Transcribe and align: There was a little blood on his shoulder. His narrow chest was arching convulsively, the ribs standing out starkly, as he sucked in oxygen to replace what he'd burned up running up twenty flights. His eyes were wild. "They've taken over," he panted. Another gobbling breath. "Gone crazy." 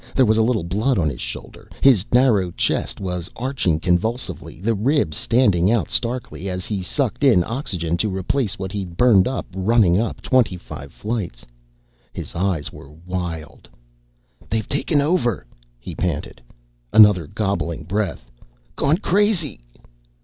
There 0.15 0.25
was 0.25 0.39
a 0.39 0.41
little 0.41 0.63
blood 0.63 0.97
on 0.97 1.09
his 1.09 1.21
shoulder. 1.21 1.69
His 1.79 2.07
narrow 2.11 2.49
chest 2.49 2.99
was 2.99 3.29
arching 3.35 3.79
convulsively, 3.79 4.59
the 4.59 4.73
ribs 4.73 5.15
standing 5.15 5.69
out 5.71 5.91
starkly, 5.91 6.49
as 6.49 6.65
he 6.65 6.81
sucked 6.81 7.23
in 7.23 7.43
oxygen 7.43 7.97
to 7.97 8.09
replace 8.09 8.57
what 8.57 8.71
he'd 8.71 8.97
burned 8.97 9.27
up 9.27 9.45
running 9.55 9.99
up 10.01 10.19
twenty 10.19 10.57
flights. 10.57 11.45
His 12.13 12.33
eyes 12.35 12.73
were 12.73 12.89
wild. 12.89 13.69
"They've 14.49 14.67
taken 14.67 15.01
over," 15.01 15.45
he 15.79 15.93
panted. 15.93 16.41
Another 16.91 17.27
gobbling 17.27 17.83
breath. 17.83 18.31
"Gone 18.75 18.97
crazy." 18.97 19.59